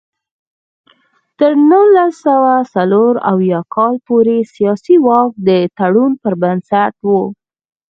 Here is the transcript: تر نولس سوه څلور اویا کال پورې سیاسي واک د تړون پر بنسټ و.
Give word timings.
تر 1.37 1.51
نولس 1.69 2.13
سوه 2.25 2.53
څلور 2.75 3.13
اویا 3.31 3.59
کال 3.75 3.95
پورې 4.07 4.37
سیاسي 4.55 4.95
واک 5.07 5.31
د 5.47 5.49
تړون 5.77 6.11
پر 6.21 6.33
بنسټ 6.41 6.93
و. 7.07 7.09